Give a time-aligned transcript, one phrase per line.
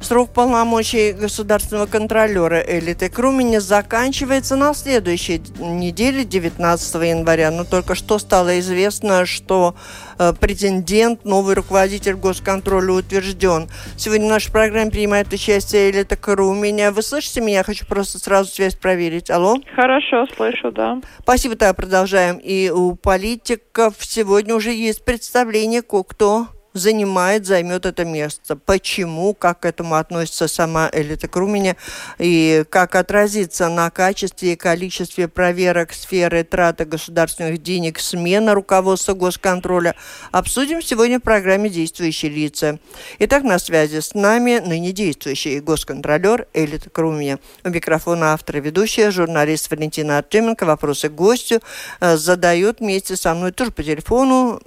[0.00, 7.50] Срок полномочий государственного контролера Элиты Круменя заканчивается на следующей неделе, 19 января.
[7.50, 9.74] Но только что стало известно, что
[10.18, 13.68] э, претендент, новый руководитель госконтроля утвержден.
[13.98, 16.92] Сегодня в нашей программе принимает участие Элита Круменя.
[16.92, 17.62] Вы слышите меня?
[17.62, 19.30] Хочу просто сразу связь проверить.
[19.30, 19.58] Алло?
[19.76, 20.98] Хорошо, слышу, да.
[21.20, 22.38] Спасибо, тогда продолжаем.
[22.38, 28.56] И у политиков сегодня уже есть представление, кто занимает, займет это место.
[28.56, 31.76] Почему, как к этому относится сама Элита Круменя
[32.18, 39.94] и как отразится на качестве и количестве проверок сферы траты государственных денег смена руководства госконтроля,
[40.30, 42.78] обсудим сегодня в программе «Действующие лица».
[43.18, 47.38] Итак, на связи с нами ныне действующий госконтролер Элита Круменя.
[47.64, 50.64] У микрофона автор и ведущая, журналист Валентина Артеменко.
[50.64, 51.60] Вопросы гостю
[52.00, 54.60] э, задает вместе со мной тоже по телефону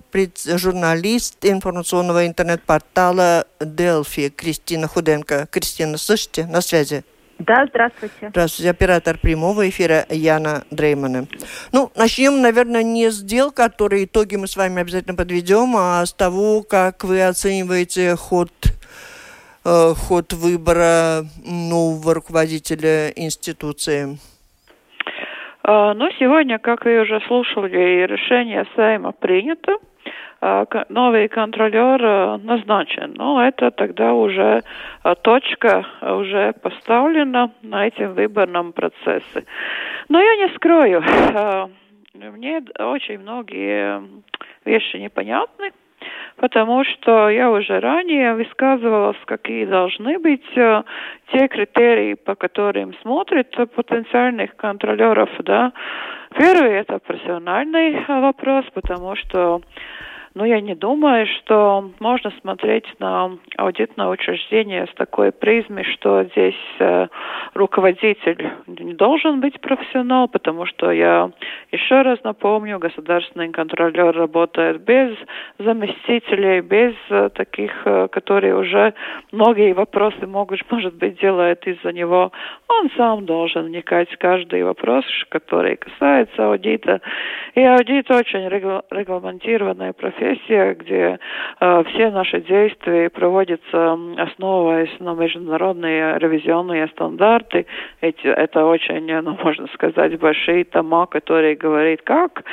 [0.45, 5.47] журналист информационного информационного интернет-портала Делфи Кристина Худенко.
[5.51, 6.47] Кристина, слышите?
[6.47, 7.03] На связи.
[7.37, 8.29] Да, здравствуйте.
[8.29, 8.71] Здравствуйте.
[8.71, 11.27] Оператор прямого эфира Яна Дреймана.
[11.71, 16.13] Ну, начнем, наверное, не с дел, которые итоги мы с вами обязательно подведем, а с
[16.13, 18.49] того, как вы оцениваете ход
[19.63, 24.17] э, ход выбора нового руководителя институции.
[25.63, 29.73] А, ну, сегодня, как вы уже слушали, решение Сайма принято.
[30.45, 33.13] А, новый контролер э, назначен.
[33.15, 34.61] Но это тогда уже
[35.03, 39.45] э, точка уже поставлена на этом выборном процессе.
[40.09, 41.67] Но я не скрою, э,
[42.13, 44.03] мне очень многие
[44.65, 45.71] вещи непонятны,
[46.37, 54.55] потому что я уже ранее высказывалась, какие должны быть те критерии, по которым смотрят потенциальных
[54.55, 55.71] контролеров, да.
[56.37, 59.61] Первый это профессиональный вопрос, потому что
[60.35, 66.55] но я не думаю, что можно смотреть на аудитное учреждение с такой призмой, что здесь
[66.79, 67.07] э,
[67.53, 71.29] руководитель не должен быть профессионал, потому что я
[71.71, 75.15] еще раз напомню, государственный контролер работает без
[75.59, 78.95] заместителей, без э, таких, э, которые уже
[79.31, 82.31] многие вопросы могут, может быть, делают из-за него.
[82.69, 87.01] Он сам должен вникать в каждый вопрос, который касается аудита.
[87.53, 91.19] И аудит очень регламентированная профессия профессия, где
[91.59, 97.65] э, все наши действия проводятся, основываясь на международные ревизионные стандарты.
[98.01, 102.43] Эти, это очень, ну, можно сказать, большие тома, которые говорят, как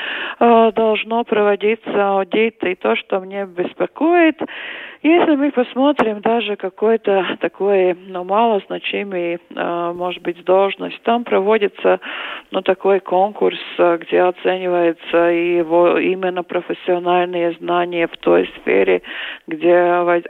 [0.40, 2.62] э, должно проводиться аудит.
[2.64, 4.40] И то, что мне беспокоит,
[5.02, 12.00] если мы посмотрим даже какой-то такой, ну, малозначимый, э, может быть, должность, там проводится,
[12.50, 19.00] ну, такой конкурс, э, где оценивается его именно профессиональные знания в той сфере,
[19.46, 19.74] где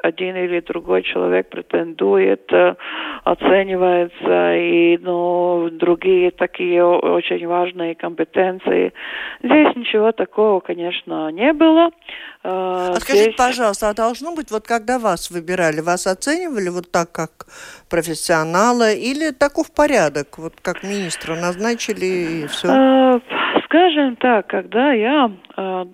[0.02, 2.76] один или другой человек претендует, э,
[3.24, 8.92] оценивается, и, ну, другие такие очень важные компетенции.
[9.42, 11.90] Здесь ничего такого, конечно, не было.
[12.42, 13.36] А скажите, Здесь...
[13.36, 17.46] пожалуйста, а должно быть, вот когда вас выбирали, вас оценивали вот так, как
[17.88, 22.68] профессионала, или таков порядок, вот как министра назначили и все?
[22.68, 23.20] А,
[23.64, 25.86] скажем так, когда я а,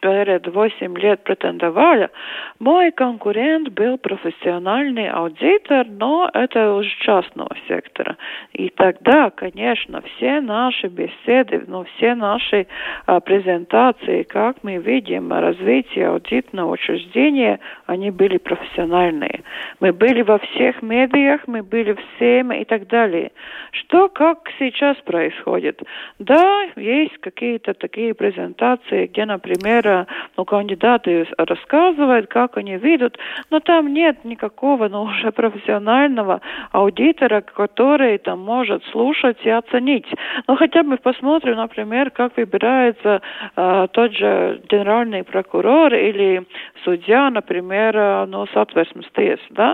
[0.00, 2.10] перед 8 лет претендовали,
[2.58, 8.16] мой конкурент был профессиональный аудитор, но это уже частного сектора.
[8.52, 12.66] И тогда, конечно, все наши беседы, ну, все наши
[13.06, 19.42] а, презентации, как мы видим развитие аудитного учреждения, они были профессиональные.
[19.84, 23.32] Мы были во всех медиах, мы были всем и так далее.
[23.70, 25.82] Что, как сейчас происходит?
[26.18, 30.06] Да, есть какие-то такие презентации, где, например,
[30.38, 33.18] ну, кандидаты рассказывают, как они видят,
[33.50, 36.40] но там нет никакого, ну, уже профессионального
[36.72, 40.06] аудитора, который там может слушать и оценить.
[40.48, 43.20] Ну, хотя бы посмотрим, например, как выбирается
[43.54, 46.46] э, тот же генеральный прокурор или
[46.84, 49.04] судья, например, э, ну, соответственно,
[49.50, 49.73] да,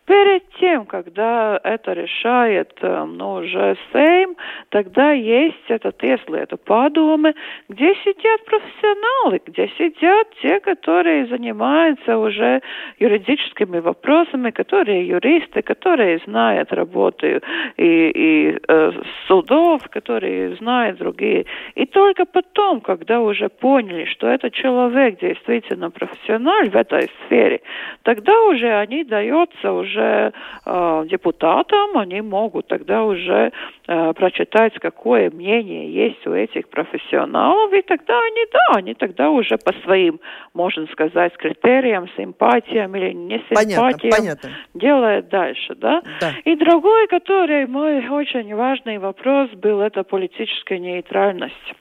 [0.05, 4.35] Перед тем, когда это решает э, ну, уже Сейм,
[4.69, 7.35] тогда есть этот это падумы,
[7.69, 12.61] где сидят профессионалы, где сидят те, которые занимаются уже
[12.97, 17.41] юридическими вопросами, которые юристы, которые знают работу и,
[17.77, 18.91] и э,
[19.27, 21.45] судов, которые знают другие.
[21.75, 27.61] И только потом, когда уже поняли, что этот человек действительно профессионал в этой сфере,
[28.01, 30.33] тогда уже они даются уже уже
[30.65, 33.51] э, депутатам, они могут тогда уже
[33.87, 39.57] э, прочитать, какое мнение есть у этих профессионалов, и тогда они, да, они тогда уже
[39.57, 40.19] по своим,
[40.53, 44.49] можно сказать, критериям, симпатиям или не симпатиям понятно, понятно.
[44.73, 46.01] делают дальше, да?
[46.19, 46.31] да.
[46.45, 51.73] И другой, который мой очень важный вопрос был, это политическая нейтральность.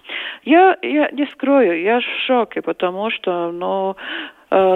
[0.45, 3.97] Я, я не скрою, я в шоке, потому что, ну,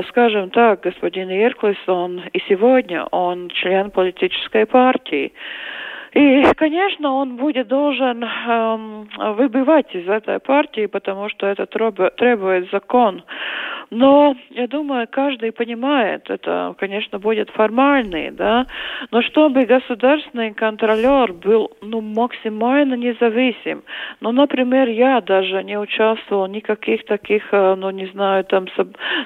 [0.09, 5.32] скажем так, господин Ирклис, он и сегодня, он член политической партии.
[6.12, 13.25] И, конечно, он будет должен эм, выбивать из этой партии, потому что это требует закон.
[13.91, 18.67] Но, я думаю, каждый понимает, это, конечно, будет формальный, да,
[19.11, 23.83] но чтобы государственный контролер был, ну, максимально независим.
[24.21, 28.67] Ну, например, я даже не участвовал в никаких таких, э, ну, не знаю, там,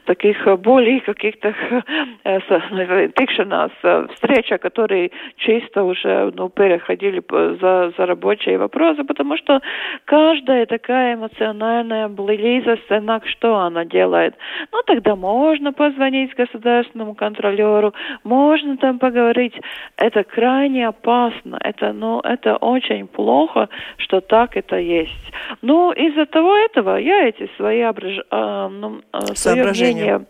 [0.05, 1.55] таких более каких-то
[2.25, 7.23] э, тикшенас, э, встреча, которые чисто уже, ну, переходили
[7.61, 9.61] за, за рабочие вопросы, потому что
[10.05, 14.35] каждая такая эмоциональная близость, она что она делает?
[14.73, 17.95] Ну тогда можно позвонить государственному контролеру,
[18.25, 19.55] можно там поговорить.
[19.97, 25.33] Это крайне опасно, это, ну, это очень плохо, что так это есть.
[25.63, 28.19] Ну, из-за того этого я эти свои ображ...
[28.31, 29.19] э, ну, э,
[29.95, 30.27] мнение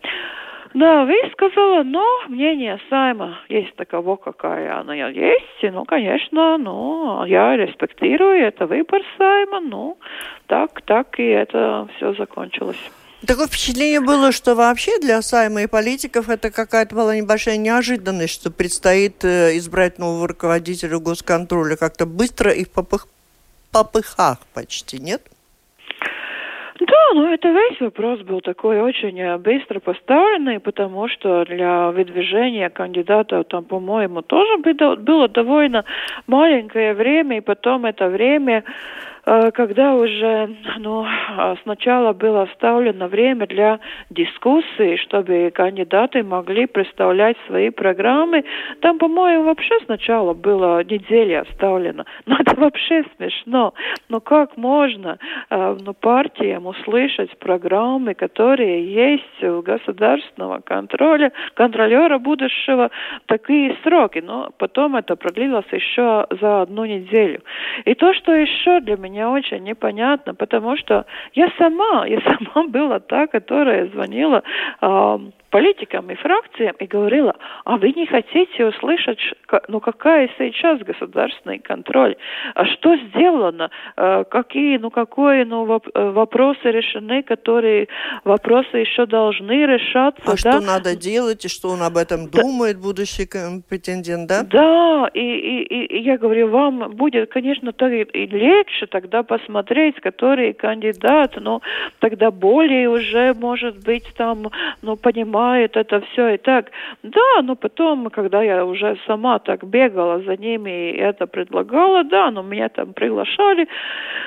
[0.74, 5.62] да, высказала, но мнение Сайма есть таково, какая она есть.
[5.62, 9.98] Ну, конечно, ну, я респектирую, это выбор Сайма, ну,
[10.46, 12.92] так, так и это все закончилось.
[13.26, 18.52] Такое впечатление было, что вообще для Сайма и политиков это какая-то была небольшая неожиданность, что
[18.52, 23.08] предстоит э, избрать нового руководителя госконтроля как-то быстро и в попых...
[23.72, 25.20] попыхах почти, нет?
[26.78, 32.68] Да, ну это весь вопрос был такой очень э, быстро поставленный, потому что для выдвижения
[32.68, 35.84] кандидата там, по-моему, тоже было довольно
[36.28, 38.62] маленькое время, и потом это время
[39.52, 41.04] когда уже ну,
[41.62, 43.78] сначала было оставлено время для
[44.10, 48.44] дискуссии, чтобы кандидаты могли представлять свои программы.
[48.80, 52.04] Там, по-моему, вообще сначала было неделя оставлено.
[52.24, 53.74] Но ну, это вообще смешно.
[54.08, 55.18] Но как можно
[55.50, 62.90] э, ну, партиям услышать программы, которые есть у государственного контроля, контролера будущего,
[63.26, 64.22] такие сроки.
[64.24, 67.40] Но потом это продлилось еще за одну неделю.
[67.84, 72.20] И то, что еще для меня меня очень непонятно, потому что я сама, я
[72.54, 74.42] сама была та, которая звонила
[74.80, 75.18] э,
[75.50, 79.18] политикам и фракциям и говорила, а вы не хотите услышать,
[79.68, 82.16] ну какая сейчас государственный контроль,
[82.54, 87.88] а что сделано, а, какие, ну какое, ну э, вопросы решены, которые
[88.24, 90.22] вопросы еще должны решаться.
[90.26, 90.36] А да?
[90.36, 92.42] что надо делать и что он об этом да.
[92.42, 93.26] думает, будущий
[93.68, 94.42] претендент, да?
[94.42, 100.52] Да, и, и, и я говорю, вам будет, конечно, так и легче тогда посмотреть, который
[100.52, 101.62] кандидат, но
[102.00, 104.50] тогда более уже, может быть, там,
[104.82, 106.66] ну, понимать, понимает это все и так.
[107.02, 112.30] Да, но потом, когда я уже сама так бегала за ними и это предлагала, да,
[112.30, 113.68] но меня там приглашали.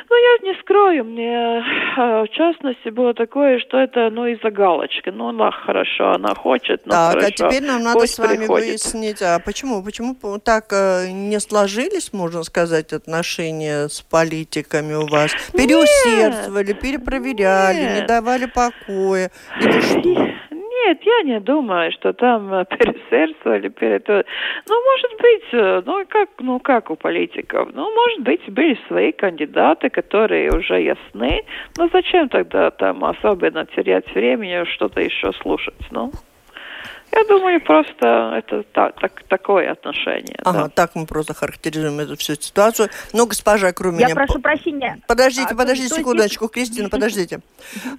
[0.09, 1.63] Но я не скрою, мне
[1.97, 5.09] э, в частности было такое, что это, ну, из-за галочки.
[5.09, 7.27] Ну, она хорошо, она хочет, ну, так, хорошо.
[7.27, 8.67] а теперь нам надо Пусть с вами приходит.
[8.67, 15.31] выяснить, а почему, почему так э, не сложились, можно сказать, отношения с политиками у вас?
[15.53, 18.07] Переусердствовали, перепроверяли, не Нет.
[18.07, 20.40] давали покоя или что?
[20.85, 24.09] Нет, я не думаю, что там э, пересердствовали перед...
[24.09, 24.23] э,
[24.69, 27.69] Ну, может быть, э, ну как, ну как у политиков?
[27.73, 31.43] Ну, может быть, были свои кандидаты, которые уже ясны.
[31.77, 35.87] Но зачем тогда там особенно терять времени, что-то еще слушать?
[35.91, 36.11] Ну,
[37.13, 40.37] я думаю, просто это та- так, такое отношение.
[40.43, 40.69] Ага, да.
[40.69, 42.89] так мы просто характеризуем эту всю ситуацию.
[43.13, 44.07] Ну, госпожа Круменя...
[44.09, 45.01] Я прошу прощения.
[45.07, 47.39] Подождите, А, подождите секундочку, Кристина, подождите.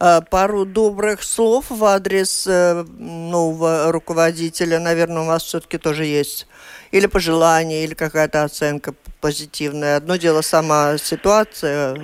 [0.01, 6.47] А, Пару добрых слов в адрес э, нового руководителя, наверное, у вас все-таки тоже есть.
[6.91, 9.97] Или пожелание, или какая-то оценка позитивная.
[9.97, 11.95] Одно дело сама ситуация.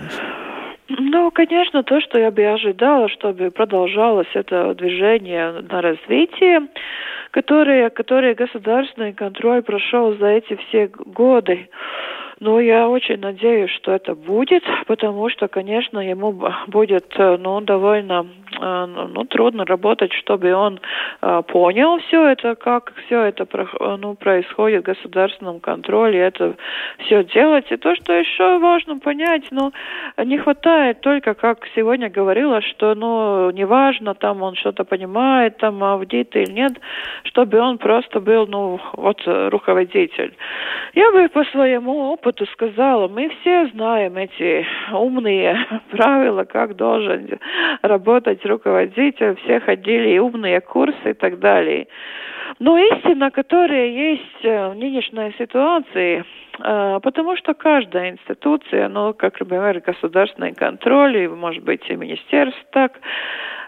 [1.10, 6.68] Ну, конечно, то, что я бы ожидала, чтобы продолжалось это движение на развитие,
[7.30, 11.70] которое, которое государственный контроль прошел за эти все годы.
[12.40, 16.32] Но я очень надеюсь, что это будет, потому что, конечно, ему
[16.68, 18.26] будет э, ну, довольно
[18.60, 20.78] э, ну, трудно работать, чтобы он
[21.20, 26.54] э, понял все это, как все это про- ну, происходит в государственном контроле, это
[26.98, 27.66] все делать.
[27.70, 29.72] И то, что еще важно понять, ну,
[30.24, 36.36] не хватает только, как сегодня говорила, что, ну, неважно, там он что-то понимает, там аудит
[36.36, 36.72] или нет,
[37.24, 40.34] чтобы он просто был, ну, вот руководитель.
[40.94, 45.56] Я бы по своему опыту сказала, мы все знаем эти умные
[45.90, 47.38] правила, как должен
[47.82, 51.86] работать руководитель, все ходили и умные курсы и так далее.
[52.58, 56.24] Но истина, которая есть э, в нынешней ситуации,
[56.58, 62.92] потому что каждая институция, ну, как, например, государственный контроль, и, может быть, и министерство, так,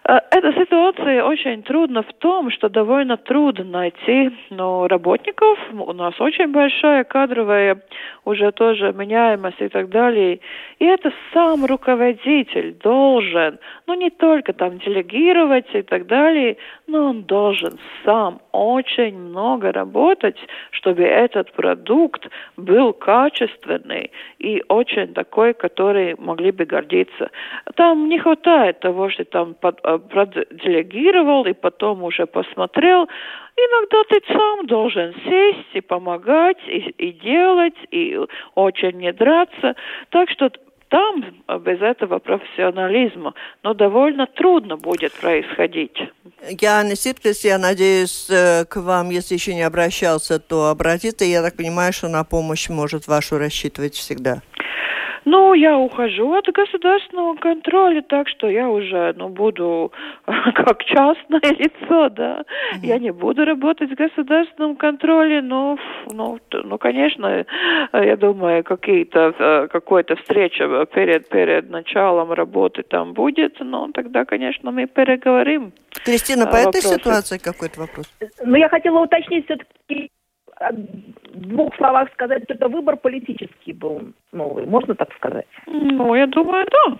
[0.04, 5.58] э, эта ситуация очень трудна в том, что довольно трудно найти ну, работников.
[5.72, 7.82] У нас очень большая кадровая
[8.24, 10.40] уже тоже меняемость и так далее.
[10.78, 16.56] И это сам руководитель должен, ну не только там делегировать и так далее,
[16.86, 20.36] но он должен сам очень много работать,
[20.70, 27.30] чтобы этот продукт был качественный и очень такой, который могли бы гордиться.
[27.76, 33.08] Там не хватает того, что там э, проделегировал и потом уже посмотрел.
[33.56, 38.18] Иногда ты сам должен сесть и помогать, и, и делать, и
[38.54, 39.74] очень не драться.
[40.10, 40.50] Так что
[40.90, 45.96] там э, без этого профессионализма, но довольно трудно будет происходить.
[46.48, 51.24] Яна Ситкис, я надеюсь, э, к вам, если еще не обращался, то обратится.
[51.24, 54.42] Я так понимаю, что на помощь может вашу рассчитывать всегда.
[55.24, 59.92] Ну, я ухожу от государственного контроля, так что я уже, ну, буду
[60.54, 62.44] как частное лицо, да.
[62.82, 65.78] Я не буду работать в государственном контроле, но,
[66.10, 67.44] ну, ну, конечно, э,
[67.92, 74.70] я думаю, какие-то, э, какой-то встреча перед, перед началом работы там будет, но тогда, конечно,
[74.70, 75.72] мы переговорим.
[76.04, 76.94] Кристина, по А, этой вопросы?
[76.94, 78.06] ситуации какой-то вопрос?
[78.44, 80.10] Но я хотела уточнить все-таки
[80.60, 85.46] в двух словах сказать, что это выбор политический был новый, можно так сказать?
[85.66, 86.98] Ну, я думаю, да.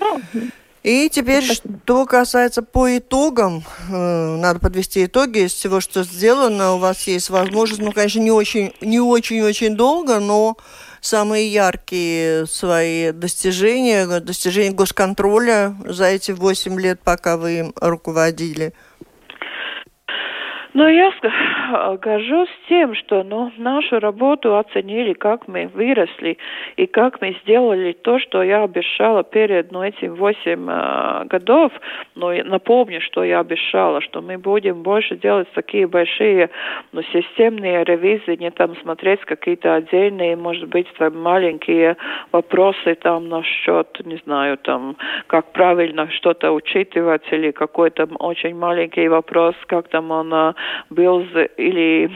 [0.00, 0.40] Да.
[0.82, 6.74] И теперь, что касается по итогам, э, надо подвести итоги из всего, что сделано.
[6.74, 10.56] У вас есть возможность, ну, конечно, не очень, не очень-очень долго, но
[11.00, 18.72] самые яркие свои достижения, достижения госконтроля за эти 8 лет, пока вы им руководили.
[20.76, 26.36] Но я ск- горжусь тем, что ну, нашу работу оценили, как мы выросли
[26.76, 31.72] и как мы сделали то, что я обещала перед ну, этим восемь э, годов.
[32.14, 36.50] Но я напомню, что я обещала, что мы будем больше делать такие большие
[36.92, 41.96] ну, системные ревизии, не там смотреть какие-то отдельные, может быть, там маленькие
[42.32, 49.54] вопросы там насчет, не знаю, там, как правильно что-то учитывать или какой-то очень маленький вопрос,
[49.68, 50.54] как там он
[50.90, 51.24] был
[51.56, 52.10] или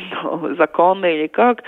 [0.57, 1.63] законный, или как.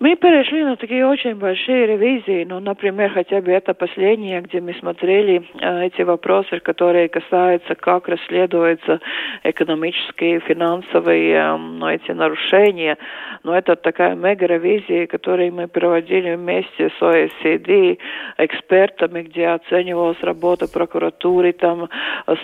[0.00, 4.74] Мы перешли на такие очень большие ревизии, ну, например, хотя бы это последнее, где мы
[4.74, 9.00] смотрели эти вопросы, которые касаются, как расследуются
[9.42, 12.98] экономические, финансовые, ну, эти нарушения.
[13.42, 17.98] Но это такая мега-ревизия, которую мы проводили вместе с OECD,
[18.38, 21.88] экспертами, где оценивалась работа прокуратуры, там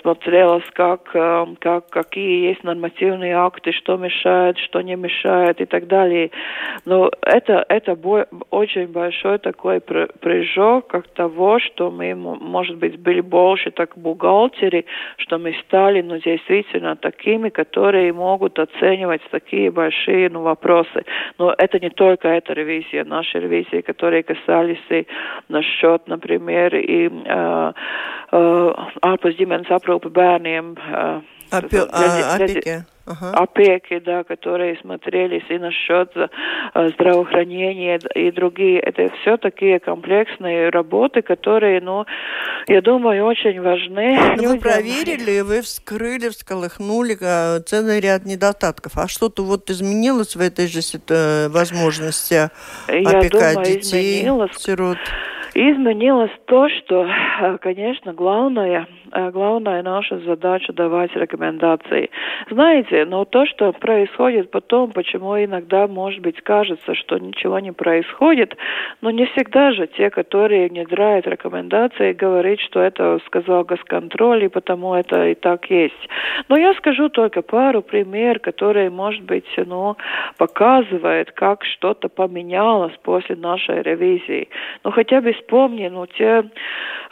[0.01, 6.31] смотрелось, как, как, какие есть нормативные акты, что мешает, что не мешает и так далее.
[6.85, 13.21] Но это, это бо- очень большой такой прыжок как того, что мы, может быть, были
[13.21, 14.85] больше так бухгалтеры,
[15.17, 21.05] что мы стали, ну, действительно такими, которые могут оценивать такие большие, ну, вопросы.
[21.37, 25.07] Но это не только эта ревизия, наши ревизии, которые касались и
[25.49, 27.73] насчет, например, и э,
[28.31, 30.75] э, ārpus ģimenes aprūpe bērniem.
[30.77, 32.85] Uh, Опе, а, опеки.
[33.05, 33.31] Ага.
[33.33, 36.13] опеки, да, которые смотрелись и насчет
[36.93, 38.79] здравоохранения и другие.
[38.79, 42.05] Это все такие комплексные работы, которые, ну,
[42.67, 44.17] я думаю, очень важны.
[44.37, 47.17] Но вы проверили, вы вскрыли, всколыхнули
[47.63, 48.97] целый ряд недостатков.
[48.97, 50.81] А что-то вот изменилось в этой же
[51.49, 52.49] возможности
[52.87, 54.51] я опекать думаю, детей, изменилось.
[54.57, 54.97] сирот?
[55.53, 57.05] Изменилось то, что,
[57.41, 62.09] э, конечно, главное, э, главная наша задача давать рекомендации.
[62.49, 68.55] Знаете, но то, что происходит потом, почему иногда, может быть, кажется, что ничего не происходит,
[69.01, 74.95] но не всегда же те, которые внедряют рекомендации, говорят, что это сказал госконтроль, и потому
[74.95, 76.07] это и так есть.
[76.47, 79.97] Но я скажу только пару пример, которые, может быть, ну,
[80.37, 84.47] показывают, как что-то поменялось после нашей ревизии.
[84.85, 86.43] Ну, хотя бы вспомни, ну, те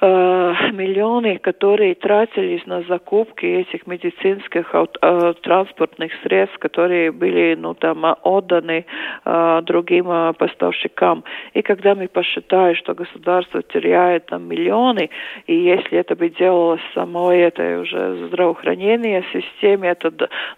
[0.01, 8.05] э, миллионы, которые тратились на закупки этих медицинских э, транспортных средств, которые были, ну, там,
[8.23, 8.85] отданы
[9.25, 11.23] э, другим э, поставщикам.
[11.53, 15.09] И когда мы посчитаем, что государство теряет там миллионы,
[15.47, 20.11] и если это бы делалось самой этой уже здравоохранение системе, это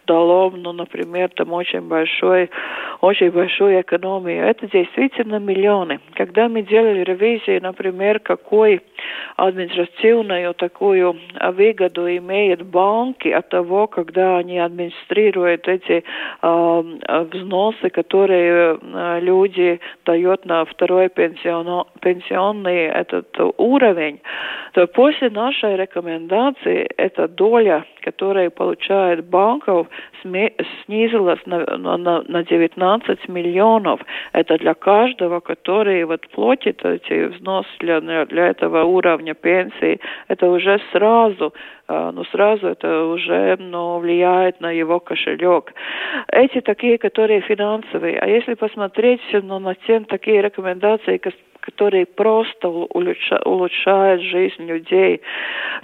[0.06, 2.50] дало, ну, например, там очень большой,
[3.02, 4.46] очень большую экономию.
[4.46, 6.00] Это действительно миллионы.
[6.14, 8.82] Когда мы делали ревизию например, какой
[9.38, 11.16] административную такую
[11.54, 16.04] выгоду имеют банки от того, когда они администрируют эти
[16.42, 16.84] э,
[17.32, 23.28] взносы, которые э, люди дают на второй пенсион, пенсионный этот
[23.58, 24.20] уровень,
[24.74, 29.88] то после нашей рекомендации эта доля, которая получает банков,
[30.24, 34.02] снизилась на, на, на 19 миллионов.
[34.34, 40.80] Это для каждого, который вот платит эти взносы для, для этого уровня пенсии, это уже
[40.92, 41.54] сразу,
[41.88, 45.74] а, ну сразу это уже ну, влияет на его кошелек.
[46.32, 48.20] Эти такие, которые финансовые.
[48.20, 51.18] А если посмотреть ну, на те такие рекомендации,
[51.62, 55.22] которые просто улучшают жизнь людей.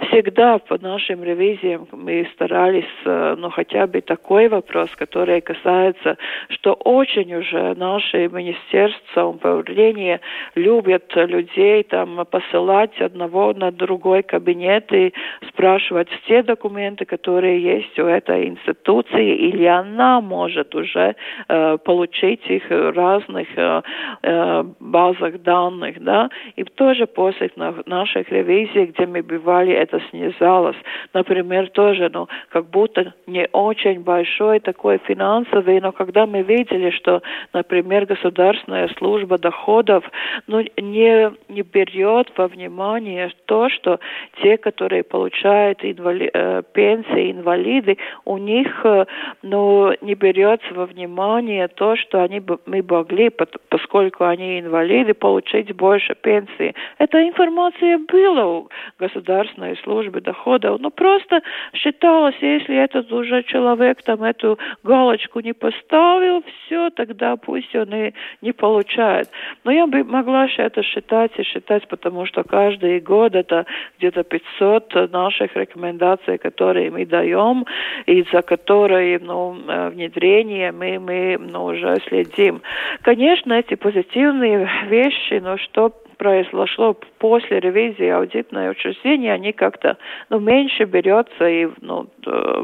[0.08, 6.16] Всегда по нашим ревизиям мы старались, э, ну, хотя бы такой вопрос, который касается,
[6.50, 10.20] что очень уже наши министерства, управления
[10.54, 15.12] любят людей там посылать одного на другой кабинет и
[15.48, 21.14] спрашивать все документы, которые есть у этой институции, или она может уже
[21.48, 23.82] э, получить их в разных э,
[24.22, 27.50] э, базах данных данных, да, и тоже после
[27.86, 30.76] наших ревизий, где мы бывали, это снизалось.
[31.14, 37.22] Например, тоже, ну, как будто не очень большой такой финансовый, но когда мы видели, что,
[37.52, 40.04] например, государственная служба доходов,
[40.46, 43.98] ну, не, не берет во внимание то, что
[44.42, 49.06] те, которые получают инвали, э, пенсии, инвалиды, у них, э,
[49.42, 53.30] ну, не берется во внимание то, что они, мы могли,
[53.68, 56.74] поскольку они инвалиды, получить получить больше пенсии.
[56.98, 58.68] Эта информация была у
[58.98, 61.40] государственной службы доходов, но просто
[61.74, 68.12] считалось, если этот уже человек там эту галочку не поставил, все, тогда пусть он и
[68.42, 69.28] не получает.
[69.64, 73.66] Но я бы могла это считать и считать, потому что каждый год это
[73.98, 77.64] где-то 500 наших рекомендаций, которые мы даем,
[78.06, 82.60] и за которые ну, э, внедрение мы, мы ну, уже следим.
[83.02, 89.96] Конечно, эти позитивные вещи, но что произошло после ревизии аудитное учреждение, они как-то
[90.30, 92.08] ну, меньше берется и ну,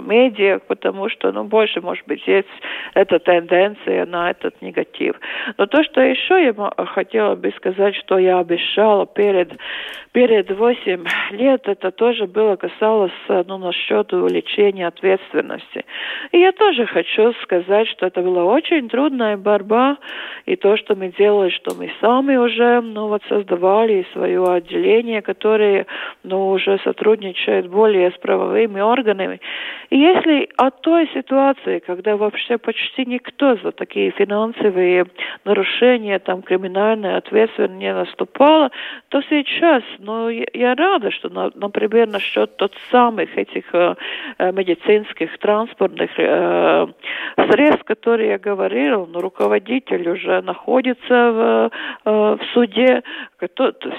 [0.03, 2.49] медиа, потому что ну, больше, может быть, есть
[2.95, 5.17] эта тенденция на этот негатив.
[5.59, 9.53] Но то, что еще я хотела бы сказать, что я обещала перед,
[10.13, 15.85] перед 8 лет, это тоже было касалось ну, насчет увеличения ответственности.
[16.33, 19.99] И я тоже хочу сказать, что это была очень трудная борьба,
[20.47, 24.07] и то, что мы делали, что мы сами уже ну, вот создавали
[24.45, 25.87] свое отделение, которое
[26.23, 29.41] ну, уже сотрудничает более с правовыми органами.
[29.91, 35.07] И если от той ситуации, когда вообще почти никто за такие финансовые
[35.45, 38.71] нарушения, там, криминальная ответственность не наступала,
[39.09, 43.95] то сейчас, ну, я рада, что, например, насчет тот самых этих э,
[44.39, 46.87] э, медицинских транспортных э,
[47.51, 51.71] средств, которые я говорил, ну, руководитель уже находится в,
[52.05, 53.03] в суде,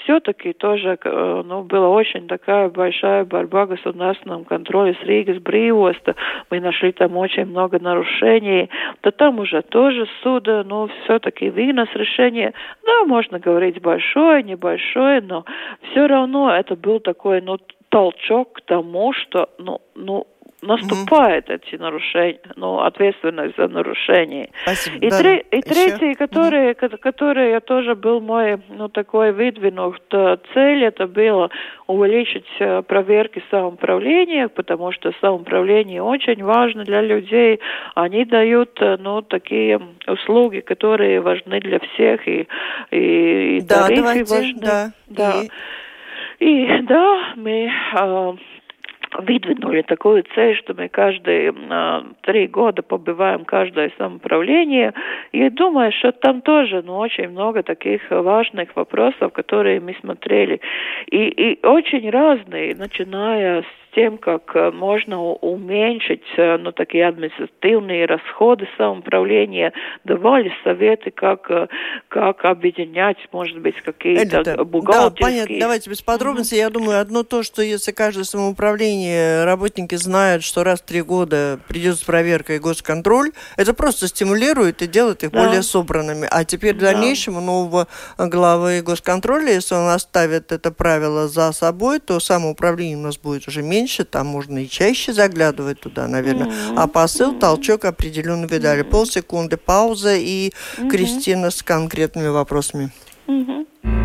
[0.04, 6.15] все-таки тоже, э, ну, была очень такая большая борьба государственном контроле с Ригой, с Бриоста.
[6.50, 8.69] Мы нашли там очень много нарушений.
[9.04, 12.54] Да там уже тоже суда, но все-таки вынос решение,
[12.86, 15.45] да, можно говорить большое, небольшое, но
[15.91, 17.58] все равно это был такой, ну,
[17.89, 20.28] толчок к тому, что, ну, ну,
[20.65, 21.62] наступает mm-hmm.
[21.67, 24.49] эти нарушения, ну, ответственность за нарушение.
[24.63, 24.97] Спасибо.
[25.06, 25.62] И, да, три, и еще?
[25.62, 26.97] третий, который, mm-hmm.
[26.97, 31.49] который тоже был мой, ну, такой выдвинут э, цель, это было
[31.88, 37.60] увеличить э, проверки самоуправления, потому что самоуправление очень важно для людей.
[37.93, 42.47] Они дают, э, ну, такие услуги, которые важны для всех, и,
[42.91, 44.62] и, и да, тарифы давайте, важны.
[44.62, 45.41] Да, да.
[45.41, 45.49] И...
[46.39, 48.34] И да, мы э,
[49.19, 54.93] выдвинули такую цель, что мы каждые э, три года побываем каждое самоуправление.
[55.32, 60.62] И думаю, что там тоже ну, очень много таких важных вопросов, которые мы смотрели.
[61.08, 68.06] И, и очень разные, начиная с тем, как э, можно уменьшить э, ну, такие административные
[68.06, 69.72] расходы самоуправления,
[70.04, 71.68] давали советы, как, э,
[72.10, 75.10] как объединять, может быть, какие-то бухгалтерские...
[75.10, 75.60] Да, понятно.
[75.60, 76.58] Давайте без подробностей.
[76.58, 76.62] Mm-hmm.
[76.62, 81.60] Я думаю, одно то, что если каждое самоуправление, работники знают, что раз в три года
[81.68, 85.46] придется проверка и госконтроль, это просто стимулирует и делает их да.
[85.46, 86.28] более собранными.
[86.30, 92.00] А теперь в дальнейшем у нового главы госконтроля, если он оставит это правило за собой,
[92.00, 96.48] то самоуправление у нас будет уже меньше меньше, там можно и чаще заглядывать туда, наверное.
[96.48, 96.74] Mm-hmm.
[96.76, 97.39] А посыл, mm-hmm.
[97.39, 98.84] толчок определенно видали.
[98.84, 98.89] Mm-hmm.
[98.89, 100.89] Полсекунды пауза и mm-hmm.
[100.89, 102.91] Кристина с конкретными вопросами.
[103.28, 104.05] Mm-hmm.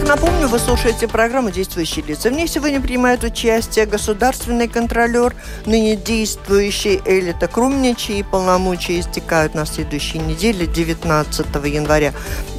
[0.00, 2.30] Итак, напомню, вы слушаете программу «Действующие лица».
[2.30, 5.34] В ней сегодня принимают участие государственный контролер,
[5.66, 12.12] ныне действующий Элита Крумня, чьи полномочия истекают на следующей неделе, 19 января.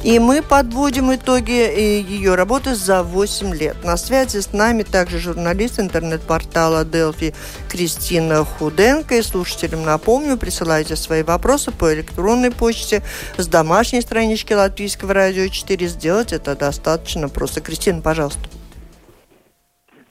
[0.04, 3.84] И мы подводим итоги э, ее работы за 8 лет.
[3.84, 7.34] На связи с нами также журналист интернет-портала Delphi
[7.70, 9.14] Кристина Худенко.
[9.14, 13.02] И слушателям напомню, присылайте свои вопросы по электронной почте
[13.38, 15.86] с домашней странички Латвийского радио 4.
[15.86, 17.60] Сделать это достаточно просто.
[17.62, 18.42] Кристина, пожалуйста.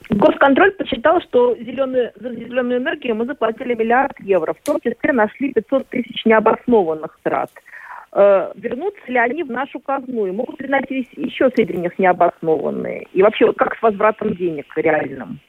[0.10, 4.54] Госконтроль посчитал, что зеленую, за зеленую энергию мы заплатили миллиард евро.
[4.54, 7.52] В том числе нашли 500 тысяч необоснованных трат.
[8.13, 10.26] Э, вернутся ли они в нашу казну?
[10.26, 13.08] И могут ли найти еще среди них необоснованные?
[13.13, 15.39] И вообще, как с возвратом денег реальным?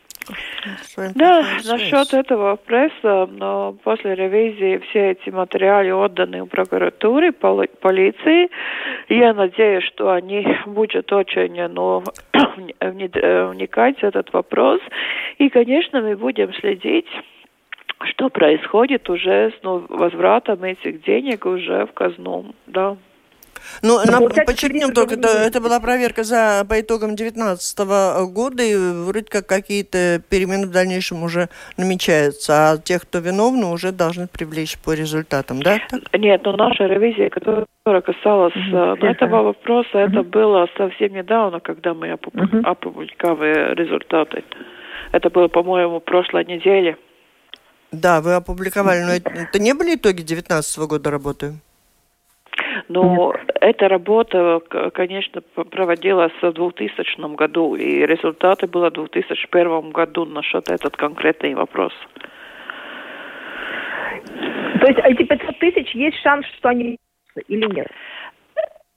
[1.14, 8.50] Да, насчет этого пресса, но после ревизии все эти материалы отданы прокуратуре, поли, полиции.
[9.08, 12.02] Я надеюсь, что они будут очень ну,
[12.80, 14.80] вникать в этот вопрос.
[15.38, 17.08] И, конечно, мы будем следить
[18.02, 22.96] что происходит уже с ну, возвратом этих денег уже в казну, да.
[23.82, 27.78] Ну, нам подчеркнем только, это, это была проверка за, по итогам 2019
[28.32, 33.92] года, и вроде как какие-то перемены в дальнейшем уже намечаются, а тех, кто виновны, уже
[33.92, 35.78] должны привлечь по результатам, да?
[35.88, 36.00] Так?
[36.18, 37.66] Нет, но наша ревизия, которая
[38.02, 39.06] касалась mm-hmm.
[39.06, 40.10] этого вопроса, mm-hmm.
[40.10, 43.74] это было совсем недавно, когда мы опубликовали mm-hmm.
[43.74, 44.44] результаты.
[45.12, 46.96] Это было, по-моему, прошлой неделе.
[47.92, 51.54] Да, вы опубликовали, но это, это не были итоги 2019 года работы?
[52.88, 53.56] Но Нет.
[53.60, 54.60] эта работа,
[54.92, 61.92] конечно, проводилась в 2000 году, и результаты были в 2001 году насчет этот конкретный вопрос.
[64.80, 66.96] То есть эти 500 тысяч есть шанс, что они
[67.48, 67.88] или нет?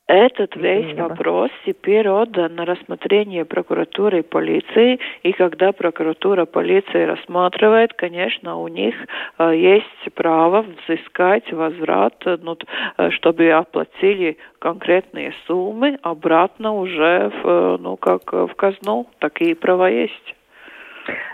[0.07, 7.93] Этот весь вопрос теперь отдан на рассмотрение прокуратуры и полиции, и когда прокуратура полиции рассматривает,
[7.93, 8.95] конечно, у них
[9.39, 12.57] э, есть право взыскать возврат, э, ну,
[12.97, 19.07] э, чтобы оплатили конкретные суммы обратно уже в, э, ну, как в казну.
[19.19, 20.35] Такие права есть.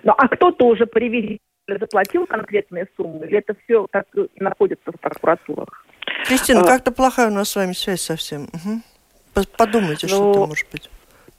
[0.04, 5.00] Ну, а кто-то уже при заплатил конкретные суммы, или это все так и находится в
[5.00, 5.86] прокуратурах?
[6.30, 6.64] Кристина, а...
[6.64, 8.48] как-то плохая у нас с вами связь совсем.
[8.54, 9.44] Угу.
[9.58, 10.90] Подумайте, ну, что это может быть.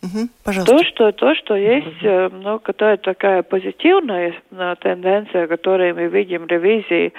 [0.03, 0.79] Угу, пожалуйста.
[0.79, 2.37] То, что, то, что есть, угу.
[2.42, 7.12] ну, которая такая позитивная э, тенденция, которую мы видим в ревизии,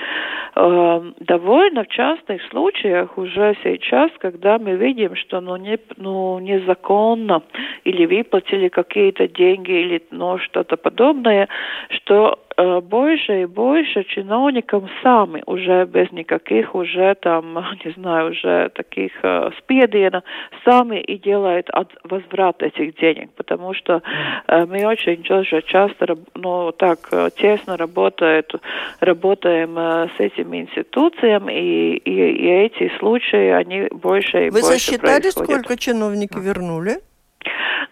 [0.56, 7.44] э, довольно в частных случаях уже сейчас, когда мы видим, что ну, не, ну, незаконно
[7.84, 11.50] или выплатили какие-то деньги или ну, что-то подобное,
[11.90, 17.54] что больше и больше чиновникам сами уже без никаких уже там,
[17.86, 20.24] не знаю, уже таких э, спиедина,
[20.66, 24.02] сами и делают от, возврат этих денег, потому что
[24.48, 28.54] э, мы очень тоже часто, ну, так э, тесно работает,
[29.00, 34.68] работаем э, с этими институциями, и, и, и эти случаи, они больше и Вы больше
[34.68, 35.32] Вы сосчитали, происходят.
[35.50, 37.00] сколько чиновники вернули?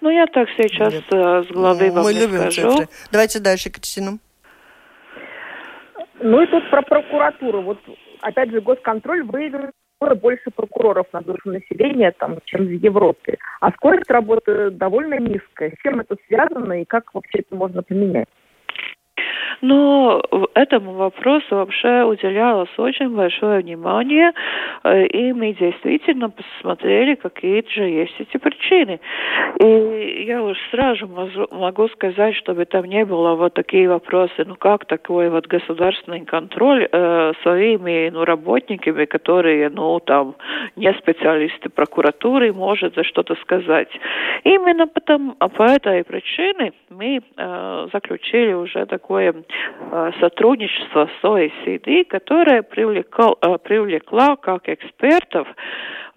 [0.02, 1.04] Ну, я так сейчас Нет.
[1.12, 2.72] э, с головы ну, вам Мы не любим скажу.
[2.72, 2.88] Цифры.
[3.12, 4.20] Давайте дальше, Кристина.
[6.22, 7.62] Ну и тут про прокуратуру.
[7.62, 7.80] Вот
[8.22, 9.74] опять же, госконтроль выигрывает
[10.22, 13.38] больше прокуроров на душу населения, там, чем в Европе.
[13.60, 15.72] А скорость работы довольно низкая.
[15.72, 18.28] С чем это связано и как вообще это можно поменять?
[19.62, 20.22] Но
[20.54, 24.32] этому вопросу вообще уделялось очень большое внимание,
[24.84, 29.00] э, и мы действительно посмотрели, какие же есть эти причины.
[29.60, 31.08] И я уж сразу
[31.52, 36.88] могу сказать, чтобы там не было вот такие вопросы, ну как такой вот государственный контроль
[36.92, 40.36] э, своими ну, работниками, которые, ну там,
[40.76, 43.90] не специалисты прокуратуры, может за что-то сказать.
[44.44, 49.39] Именно потому, по этой причине мы э, заключили уже такое
[50.20, 55.48] сотрудничество с OECD, которое привлекал, э, привлекла как экспертов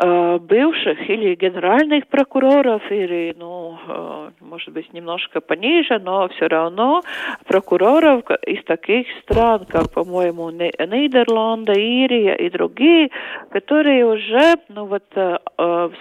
[0.04, 7.02] Э, бывших или генеральных прокуроров, или, ну, э, может быть, немножко пониже, но все равно
[7.46, 13.10] прокуроров из таких стран, как, по-моему, Нидерланды, Ирия и другие,
[13.50, 15.38] которые уже, ну, вот, э,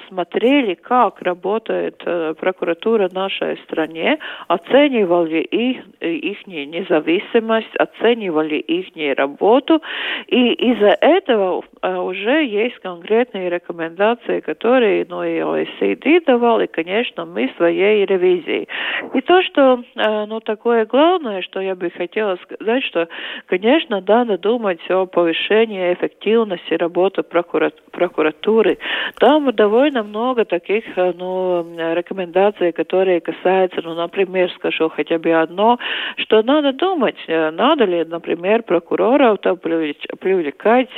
[0.07, 1.97] смотрели, как работает
[2.39, 8.81] прокуратура в нашей стране, оценивали их, их независимость, оценивали их
[9.17, 9.81] работу,
[10.27, 17.51] и из-за этого уже есть конкретные рекомендации, которые ну, и OECD давал, и, конечно, мы
[17.57, 18.67] своей ревизией.
[19.13, 23.07] И то, что э, ну, такое главное, что я бы хотела сказать, что,
[23.47, 28.77] конечно, надо думать о повышении эффективности работы прокуратуры.
[29.19, 35.77] Там довольно много таких э, ну, рекомендаций, которые касаются, ну, например, скажу хотя бы одно,
[36.17, 40.89] что надо думать, э, надо ли, например, прокуроров там привлекать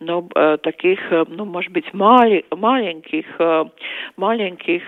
[0.00, 0.28] ну,
[0.62, 3.64] таких, ну, может быть, мало маленьких, э,
[4.16, 4.82] маленьких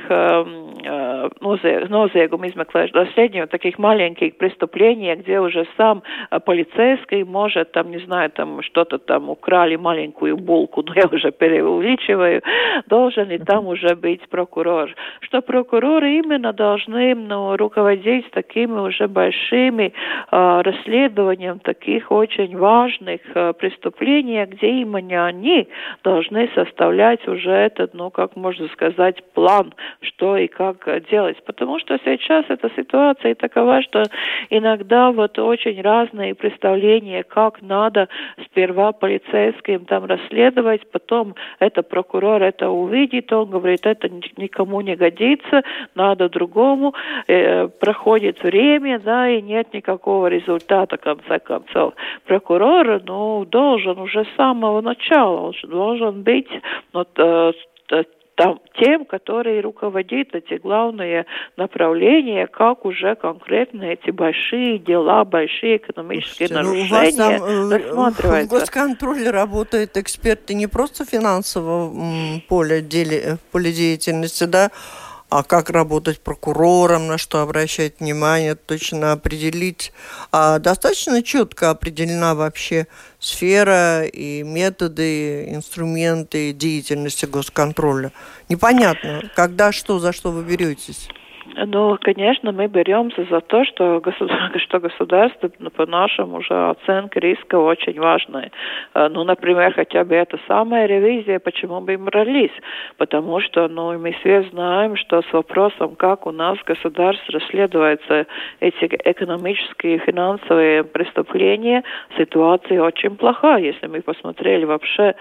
[1.40, 8.30] nozieguma измеклēšanas, среднего таких маленьких преступлений, где уже сам э, полицейский может, там, не знаю,
[8.30, 12.42] там что-то там украли маленькую булку, но я уже преувеличиваю,
[12.86, 14.94] должен ли там уже быть прокурор.
[15.20, 19.92] Что прокуроры именно должны ну, руководить такими уже большими
[20.30, 25.68] э, расследованием таких очень важных э, преступлений, где именно они
[26.04, 31.42] должны составлять уже этот, ну, как можно сказать, план, что и как делать.
[31.44, 34.04] Потому что сейчас эта ситуация такова, что
[34.50, 38.08] иногда вот очень разные представления, как надо
[38.46, 45.62] сперва полицейским там расследовать, потом это прокурор это увидит, он говорит, это никому не годится,
[45.94, 46.94] надо другому,
[47.26, 51.94] э, проходит время, да, и нет никакого результата, в конце концов.
[52.26, 56.48] Прокурор, ну, должен уже с самого начала, он должен быть
[56.92, 57.52] вот, э,
[58.40, 61.26] там, тем, которые руководят эти главные
[61.58, 67.70] направления, как уже конкретно эти большие дела, большие экономические Слушайте, нарушения ну, у вас там,
[67.70, 68.56] рассматриваются.
[68.56, 71.92] В госконтроле работают эксперты не просто финансового
[72.48, 74.70] поля, деле, поля деятельности, да,
[75.30, 79.92] а как работать прокурором, на что обращать внимание, точно определить.
[80.32, 82.88] А достаточно четко определена вообще
[83.20, 88.12] сфера и методы, инструменты деятельности госконтроля.
[88.48, 91.08] Непонятно, когда, что, за что вы беретесь.
[91.56, 94.52] Ну, конечно, мы беремся за то, что, государ...
[94.58, 98.50] что государство, ну, по нашему уже оценка риска очень важная.
[98.94, 102.52] Э, ну, например, хотя бы эта самая ревизия, почему бы им брались?
[102.98, 108.26] Потому что, ну, мы все знаем, что с вопросом, как у нас в государстве расследуются
[108.60, 111.82] эти экономические и финансовые преступления,
[112.16, 113.56] ситуация очень плоха.
[113.56, 115.14] Если мы посмотрели вообще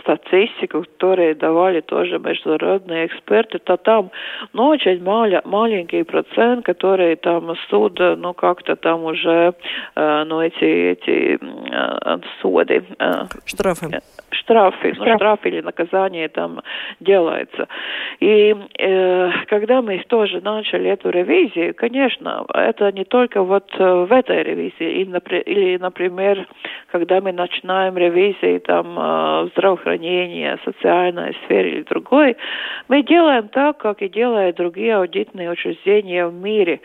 [0.00, 4.10] статистику, которую давали тоже международные эксперты, то там,
[4.52, 9.54] ну, очень мало, маленький маленький процент, который там суд, ну, как-то там уже,
[9.94, 12.84] э, ну, эти, эти э, суды.
[12.98, 14.00] Э, штрафы.
[14.30, 16.60] Штрафы, ну, штраф или наказание там
[17.00, 17.68] делается.
[18.20, 24.42] И э, когда мы тоже начали эту ревизию, конечно, это не только вот в этой
[24.42, 25.06] ревизии,
[25.46, 26.46] или, например,
[26.90, 32.36] когда мы начинаем ревизии там здравоохранения, социальной сфере или другой,
[32.88, 36.80] мы делаем так, как и делают другие аудитные учреждения в мире.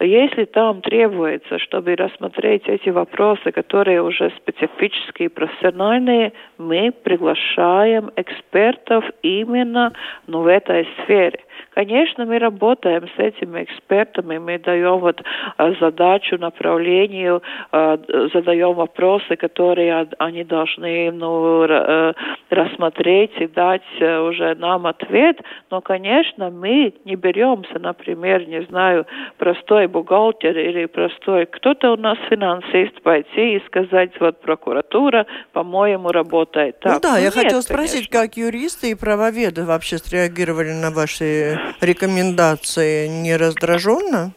[0.00, 9.92] Если там требуется, чтобы рассмотреть эти вопросы, которые уже специфические, профессиональные, мы приглашаем экспертов именно
[10.26, 11.40] ну, в этой сфере.
[11.74, 15.22] Конечно, мы работаем с этими экспертами, мы даем вот
[15.58, 17.42] э, задачу, направлению,
[17.72, 17.98] э,
[18.32, 22.12] задаем вопросы, которые они должны ну, э,
[22.50, 25.40] рассмотреть и дать уже нам ответ.
[25.70, 29.06] Но, конечно, мы не беремся, например, не знаю,
[29.38, 36.80] простой бухгалтер или простой кто-то у нас финансист пойти и сказать, вот прокуратура, по-моему, работает
[36.80, 36.94] так.
[36.94, 41.49] Ну да, ну, я хотела спросить, как юристы и правоведы вообще среагировали на ваши
[41.80, 44.32] рекомендации не раздраженно?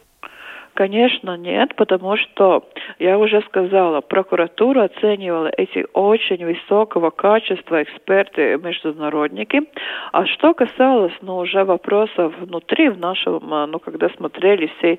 [0.74, 2.64] Конечно, нет, потому что,
[2.98, 9.62] я уже сказала, прокуратура оценивала эти очень высокого качества эксперты международники.
[10.10, 14.98] А что касалось, ну, уже вопросов внутри в нашем, ну, когда смотрели все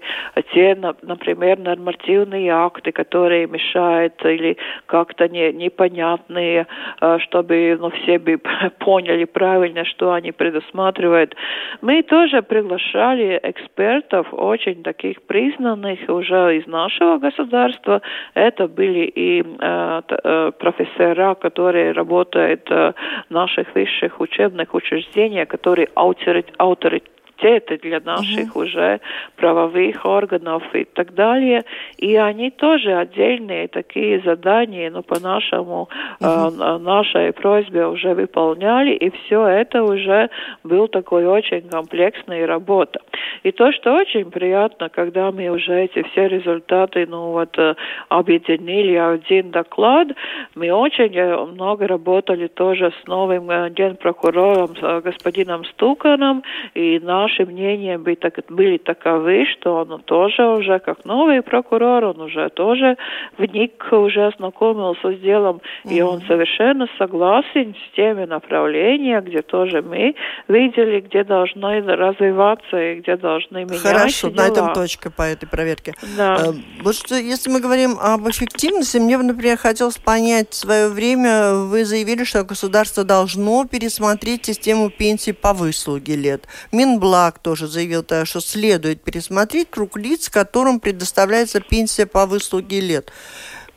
[0.54, 6.68] те, например, нормативные акты, которые мешают или как-то не, непонятные,
[7.02, 8.40] а, чтобы, ну, все бы
[8.80, 11.36] поняли правильно, что они предусматривают.
[11.82, 18.01] Мы тоже приглашали экспертов, очень таких признанных, признанных уже из нашего государства.
[18.34, 22.93] Это были и э, э, профессора, которые работают э,
[23.30, 28.65] в наших высших учебных учреждениях, которые авторитет приоритеты для наших угу.
[28.65, 29.00] уже
[29.36, 31.63] правовых органов и так далее.
[31.98, 36.30] И они тоже отдельные такие задания, ну, по нашему, угу.
[36.30, 40.30] э, нашей просьбе уже выполняли, и все это уже
[40.63, 43.00] был такой очень комплексная работа.
[43.43, 47.76] И то, что очень приятно, когда мы уже эти все результаты, ну, вот, э,
[48.10, 50.08] объединили в один доклад,
[50.56, 56.43] мы очень э, много работали тоже с новым э, генпрокурором, с господином Стуканом,
[56.74, 62.06] и на наши мнения были, так, были таковы, что он тоже уже, как новый прокурор,
[62.06, 62.98] он уже тоже
[63.38, 65.94] вник, уже ознакомился с делом, mm-hmm.
[65.94, 70.16] и он совершенно согласен с теми направлениями, где тоже мы
[70.48, 74.44] видели, где должны развиваться и где должны менять Хорошо, дела.
[74.44, 75.94] на этом точка по этой проверке.
[76.18, 76.38] Да.
[76.40, 81.54] Э, вот что, если мы говорим об эффективности, мне, например, хотелось понять, в свое время
[81.54, 86.48] вы заявили, что государство должно пересмотреть систему пенсии по выслуге лет.
[86.72, 93.10] Минблаг Блак тоже заявил, что следует пересмотреть круг лиц, которым предоставляется пенсия по выслуге лет.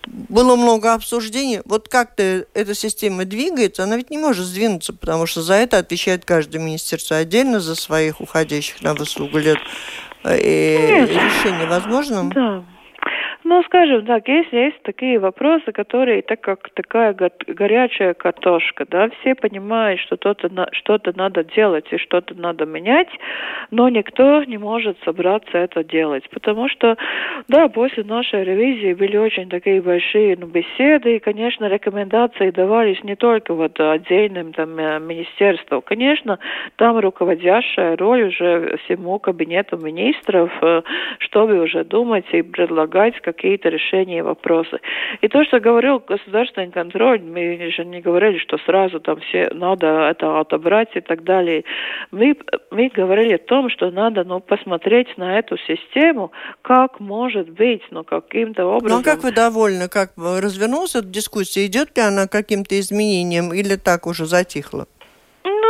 [0.04, 1.60] Было много обсуждений.
[1.64, 6.24] Вот как-то эта система двигается, она ведь не может сдвинуться, потому что за это отвечает
[6.24, 9.58] каждое министерство отдельно за своих уходящих на выслугу лет.
[10.24, 11.08] И Нет.
[11.08, 12.28] решение возможно?
[12.34, 12.64] Да.
[13.44, 17.14] Ну, скажем так, если есть такие вопросы, которые так как такая
[17.46, 23.08] горячая картошка, да, все понимают, что что-то что надо делать и что-то надо менять,
[23.70, 26.96] но никто не может собраться это делать, потому что,
[27.46, 33.14] да, после нашей ревизии были очень такие большие ну, беседы, и, конечно, рекомендации давались не
[33.14, 36.38] только вот отдельным там э, министерствам, конечно,
[36.76, 40.82] там руководящая роль уже всему кабинету министров, э,
[41.18, 44.80] чтобы уже думать и предлагать какие-то решения вопросы.
[45.20, 49.86] И то, что говорил государственный контроль, мы же не говорили, что сразу там все надо
[50.10, 51.64] это отобрать и так далее.
[52.10, 52.36] Мы,
[52.70, 58.04] мы говорили о том, что надо ну, посмотреть на эту систему, как может быть, ну,
[58.04, 58.98] каким-то образом.
[58.98, 61.66] Ну, а как вы довольны, как развернулась эта дискуссия?
[61.66, 64.86] Идет ли она каким-то изменениям или так уже затихла?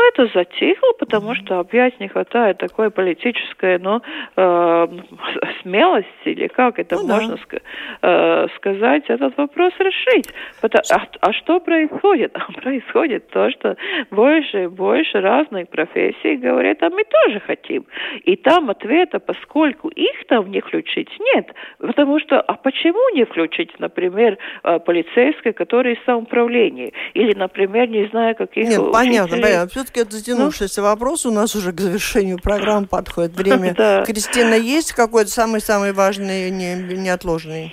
[0.09, 4.01] Как-то затихло, потому что опять не хватает такой политической, ну,
[4.37, 4.89] э,
[5.63, 7.43] смелости, или как это ну, можно да.
[7.43, 7.63] ска-
[8.03, 10.29] э, сказать, этот вопрос решить.
[10.61, 12.37] Потому, а, а что происходит?
[12.49, 13.77] А происходит то, что
[14.11, 17.85] больше и больше разных профессий говорят, а мы тоже хотим.
[18.25, 21.53] И там ответа, поскольку их там не включить, нет.
[21.79, 26.93] Потому что, а почему не включить, например, э, полицейское, которые в самоуправлении?
[27.15, 29.69] Или, например, не знаю, каких Нет, понятно, понятно.
[29.69, 30.89] Все-таки это затянувшийся ну?
[30.89, 31.27] вопрос.
[31.27, 33.75] У нас уже к завершению программы подходит время.
[34.07, 37.73] Кристина, есть какой-то самый-самый важный, не, неотложный?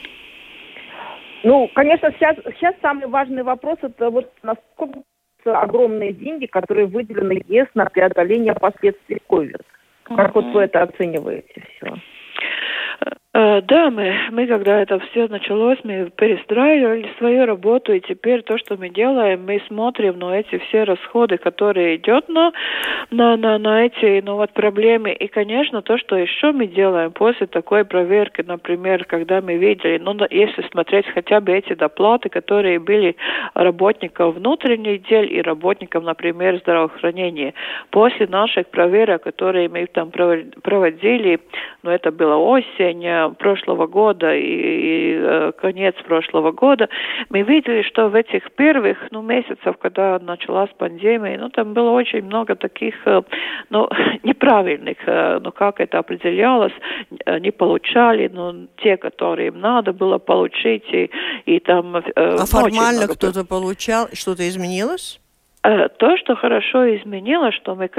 [1.43, 5.01] Ну, конечно, сейчас, сейчас самый важный вопрос это вот насколько
[5.45, 9.61] огромные деньги, которые выделены ЕС на преодоление последствий COVID.
[10.03, 11.93] Как вот вы это оцениваете все?
[13.37, 18.57] Э, да, мы, мы, когда это все началось, мы перестраивали свою работу, и теперь то,
[18.57, 22.53] что мы делаем, мы смотрим на эти все расходы, которые идет на,
[23.11, 25.11] на, на, на эти ну, вот проблемы.
[25.11, 30.15] И, конечно, то, что еще мы делаем после такой проверки, например, когда мы видели, ну,
[30.29, 33.17] если смотреть хотя бы эти доплаты, которые были
[33.53, 37.53] работникам внутренних дел и работникам, например, здравоохранения.
[37.89, 41.41] После наших проверок, которые мы там проводили,
[41.83, 46.89] ну, это было осень, прошлого года и, и э, конец прошлого года,
[47.29, 52.23] мы видели, что в этих первых ну, месяцах, когда началась пандемия, ну, там было очень
[52.23, 53.21] много таких э,
[53.69, 53.89] ну,
[54.23, 56.73] неправильных, э, ну, как это определялось,
[57.39, 61.09] не получали, ну, те, которые им надо было получить, и,
[61.45, 61.95] и там...
[62.15, 65.19] А формально кто-то получал, что-то изменилось?
[65.65, 67.89] Э, то, что хорошо изменило, что мы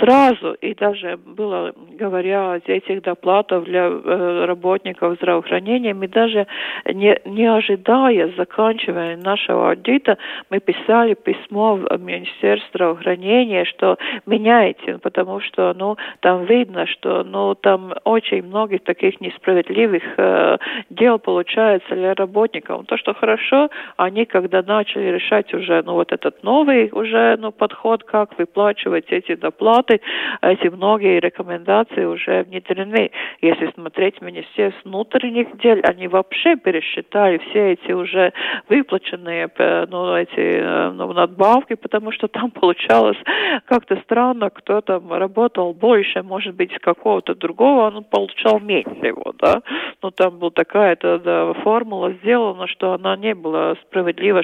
[0.00, 6.48] сразу, и даже было, говоря о этих доплатах для э, работников здравоохранения, мы даже
[6.86, 10.18] не, не ожидая заканчивания нашего аудита,
[10.50, 17.54] мы писали письмо в Министерство здравоохранения, что меняйте, потому что, ну, там видно, что, ну,
[17.54, 20.56] там очень многих таких несправедливых э,
[20.90, 22.86] дел получается для работников.
[22.86, 27.52] То, что хорошо, они когда начали решать уже, ну, вот этот новый новый уже ну,
[27.52, 30.00] подход, как выплачивать эти доплаты,
[30.40, 33.10] эти многие рекомендации уже внедрены.
[33.40, 38.32] Если смотреть Министерство внутренних дел, они вообще пересчитали все эти уже
[38.68, 39.50] выплаченные
[39.90, 43.18] ну, эти э, ну, надбавки, потому что там получалось
[43.66, 49.62] как-то странно, кто там работал больше, может быть, какого-то другого, он получал меньше его, да.
[50.02, 54.42] Но там была такая-то да, формула сделана, что она не была справедлива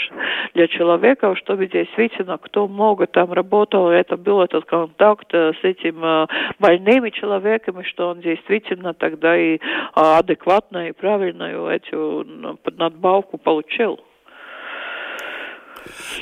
[0.55, 5.65] для человека, чтобы действительно действительно, кто много там работал, это был этот контакт э, с
[5.65, 6.27] этим э,
[6.59, 9.59] больными человеками, что он действительно тогда и
[9.95, 12.27] а, адекватно и правильную эту
[12.77, 14.01] надбавку получил.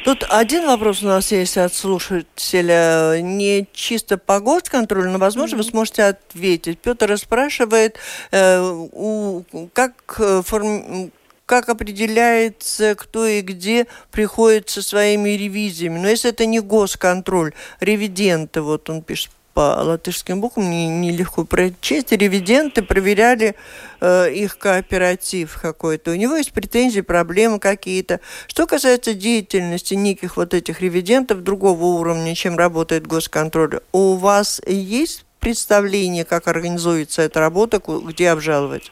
[0.04, 5.58] Тут один вопрос у нас есть от слушателя, не чисто по госконтролю, но, возможно, mm-hmm.
[5.58, 6.78] вы сможете ответить.
[6.78, 7.98] Петр спрашивает,
[8.30, 11.10] э, у, как э, форм,
[11.46, 15.98] как определяется, кто и где приходит со своими ревизиями.
[15.98, 22.12] Но если это не госконтроль, ревиденты, вот он пишет по латышским буквам, нелегко не прочесть,
[22.12, 23.54] ревиденты проверяли
[24.02, 26.10] э, их кооператив какой-то.
[26.10, 28.20] У него есть претензии, проблемы какие-то.
[28.48, 35.24] Что касается деятельности неких вот этих ревидентов другого уровня, чем работает госконтроль, у вас есть
[35.40, 38.90] представление, как организуется эта работа, где обжаловать?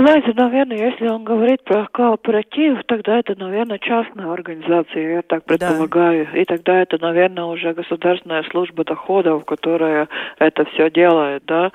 [0.00, 6.26] Знаете, наверное, если он говорит про кооператив, тогда это, наверное, частная организация, я так предполагаю.
[6.32, 6.38] Да.
[6.38, 11.70] И тогда это, наверное, уже государственная служба доходов, которая это все делает, да.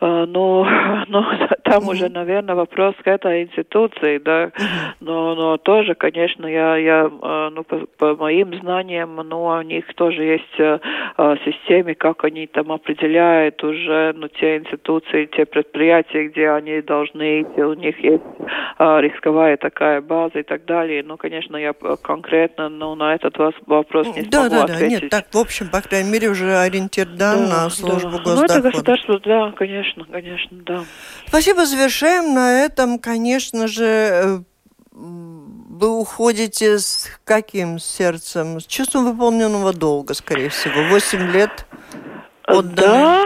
[0.00, 0.66] А, но,
[1.08, 1.26] но
[1.64, 1.90] там mm-hmm.
[1.90, 4.52] уже, наверное, вопрос к этой институции, да.
[5.00, 9.84] Но, но тоже, конечно, я, я а, ну, по, по моим знаниям, ну, у них
[9.96, 10.80] тоже есть
[11.18, 17.42] а, системы, как они там определяют уже, ну, те институции, те предприятия, где они должны
[17.42, 18.22] идти у них есть
[18.78, 21.02] а, рисковая такая база и так далее.
[21.02, 23.36] Но, конечно, я конкретно ну, на этот
[23.66, 24.80] вопрос не да, смогу да, ответить.
[24.80, 28.18] Да, нет, так, в общем, по крайней мере, уже ориентир дан да, на службу да.
[28.18, 28.36] госдохода.
[28.36, 30.84] Ну, это государство, да, конечно, конечно, да.
[31.26, 34.38] Спасибо, завершаем на этом, конечно же, э,
[34.92, 38.60] вы уходите с каким сердцем?
[38.60, 40.88] С чувством выполненного долга, скорее всего.
[40.90, 41.66] Восемь лет
[42.46, 42.74] отданы.
[42.74, 43.24] Да,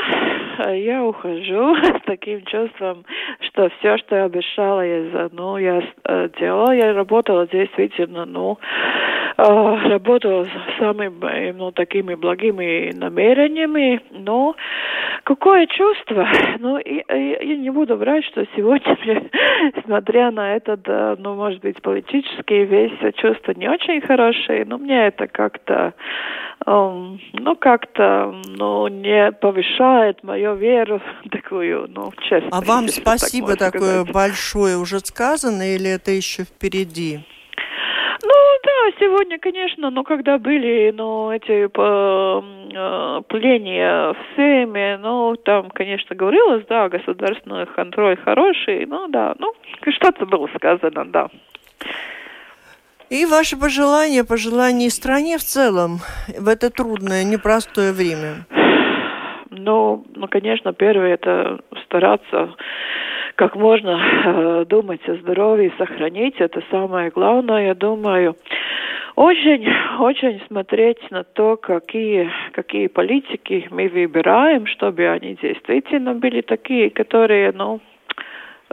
[0.74, 3.04] я ухожу с таким чувством,
[3.40, 6.72] что все, что я обещала, я, ну, я э, делала.
[6.72, 8.58] Я работала действительно, ну,
[9.36, 14.54] э, работала с самыми, ну, такими благими намерениями, но
[15.30, 16.26] Какое чувство?
[16.58, 18.98] Ну, и, и, я не буду врать, что сегодня,
[19.84, 20.86] смотря на этот,
[21.18, 25.94] ну, может быть, политический весь чувства не очень хорошие, но мне это как-то,
[26.66, 31.00] эм, ну, как-то, ну, не повышает мою веру
[31.30, 32.50] такую, ну, честно.
[32.52, 34.12] А вам спасибо так такое сказать.
[34.12, 37.20] большое уже сказано или это еще впереди?
[38.22, 45.70] Ну да, сегодня, конечно, но когда были, ну, эти э, пления в Сейме, ну, там,
[45.70, 49.54] конечно, говорилось, да, государственный контроль хороший, ну, да, ну,
[49.90, 51.28] что-то было сказано, да.
[53.08, 55.98] И ваши пожелания, пожелания стране в целом
[56.38, 58.46] в это трудное, непростое время?
[59.50, 62.54] Ну, ну, конечно, первое это стараться
[63.41, 68.36] как можно э, думать о здоровье, сохранить, это самое главное, я думаю.
[69.16, 69.66] Очень,
[69.99, 77.53] очень смотреть на то, какие, какие политики мы выбираем, чтобы они действительно были такие, которые,
[77.53, 77.80] ну,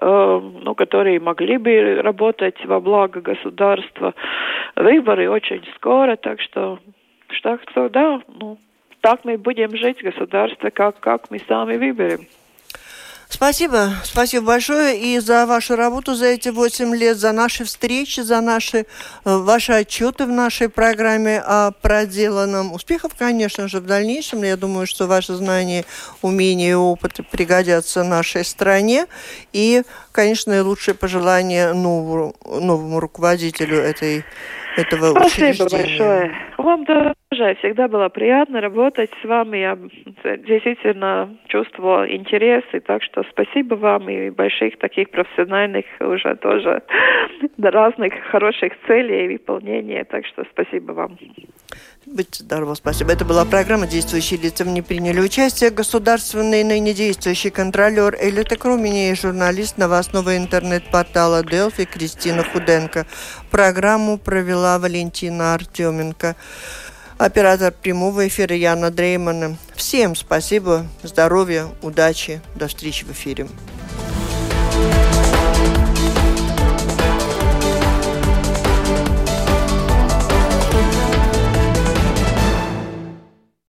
[0.01, 4.15] э, ну, которые могли бы работать во благо государства.
[4.75, 6.79] Выборы очень скоро, так что,
[7.41, 8.57] так что да, ну,
[8.99, 12.25] так мы будем жить государство, как, как мы сами выберем.
[13.29, 18.39] Спасибо, спасибо большое и за вашу работу за эти восемь лет, за наши встречи, за
[18.39, 18.83] наши, э,
[19.25, 22.71] ваши отчеты в нашей программе о проделанном.
[22.71, 24.43] Успехов, конечно же, в дальнейшем.
[24.43, 25.83] Я думаю, что ваши знания,
[26.21, 29.07] умения и опыт пригодятся нашей стране.
[29.51, 34.23] И, конечно, и лучшие пожелания новому, новому руководителю этой
[34.77, 36.31] этого Спасибо большое.
[36.57, 36.85] Вам
[37.37, 39.57] тоже всегда было приятно работать с вами.
[39.57, 39.77] Я
[40.37, 46.81] действительно чувствовала интерес, и так что спасибо вам и больших таких профессиональных уже тоже
[47.57, 50.03] разных хороших целей и выполнения.
[50.03, 51.17] Так что спасибо вам.
[52.05, 53.11] Будьте здоровы, спасибо.
[53.11, 55.71] Это была программа «Действующие лица в ней приняли участие».
[55.71, 63.05] Государственный ныне действующий контролер Элита Крумини и журналист новостного интернет-портала «Делфи» Кристина Худенко.
[63.51, 66.35] Программу провела Валентина Артеменко
[67.17, 69.57] оператор прямого эфира Яна Дреймана.
[69.75, 73.47] Всем спасибо, здоровья, удачи, до встречи в эфире.
[74.79, 75.16] thank you